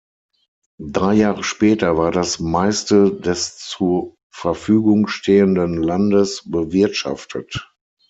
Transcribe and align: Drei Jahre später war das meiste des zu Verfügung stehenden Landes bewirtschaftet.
Drei 0.79 1.13
Jahre 1.13 1.43
später 1.43 1.95
war 1.95 2.11
das 2.11 2.39
meiste 2.39 3.11
des 3.13 3.55
zu 3.59 4.17
Verfügung 4.31 5.05
stehenden 5.05 5.77
Landes 5.83 6.49
bewirtschaftet. 6.49 7.71